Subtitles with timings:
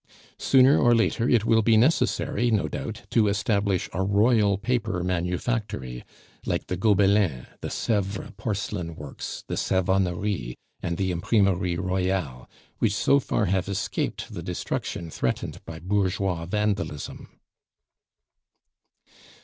[0.39, 6.03] Sooner or later it will be necessary, no doubt, to establish a Royal Paper Manufactory;
[6.43, 13.19] like the Gobelins, the Sevres porcelain works, the Savonnerie, and the Imprimerie royale, which so
[13.19, 17.39] far have escaped the destruction threatened by bourgeois vandalism.